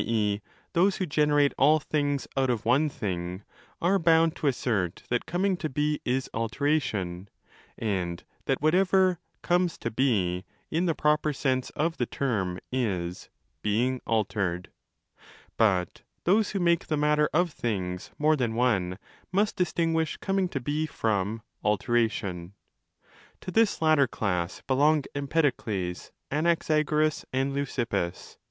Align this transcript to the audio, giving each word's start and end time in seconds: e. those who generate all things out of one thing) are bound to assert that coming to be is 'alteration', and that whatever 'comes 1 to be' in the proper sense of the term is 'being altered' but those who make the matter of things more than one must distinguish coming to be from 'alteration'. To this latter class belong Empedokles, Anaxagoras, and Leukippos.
e. 0.03 0.39
those 0.73 0.97
who 0.97 1.05
generate 1.05 1.53
all 1.59 1.79
things 1.79 2.27
out 2.35 2.49
of 2.49 2.65
one 2.65 2.89
thing) 2.89 3.43
are 3.79 3.99
bound 3.99 4.35
to 4.35 4.47
assert 4.47 5.03
that 5.09 5.27
coming 5.27 5.55
to 5.55 5.69
be 5.69 6.01
is 6.03 6.27
'alteration', 6.33 7.29
and 7.77 8.23
that 8.45 8.59
whatever 8.63 9.19
'comes 9.43 9.73
1 9.73 9.79
to 9.79 9.91
be' 9.91 10.43
in 10.71 10.87
the 10.87 10.95
proper 10.95 11.31
sense 11.31 11.69
of 11.75 11.97
the 11.97 12.07
term 12.07 12.57
is 12.71 13.29
'being 13.61 14.01
altered' 14.07 14.71
but 15.55 16.01
those 16.23 16.49
who 16.49 16.59
make 16.59 16.87
the 16.87 16.97
matter 16.97 17.29
of 17.31 17.51
things 17.51 18.09
more 18.17 18.35
than 18.35 18.55
one 18.55 18.97
must 19.31 19.55
distinguish 19.55 20.17
coming 20.17 20.49
to 20.49 20.59
be 20.59 20.87
from 20.87 21.43
'alteration'. 21.63 22.53
To 23.41 23.51
this 23.51 23.83
latter 23.83 24.07
class 24.07 24.63
belong 24.65 25.03
Empedokles, 25.13 26.09
Anaxagoras, 26.31 27.23
and 27.31 27.53
Leukippos. 27.53 28.37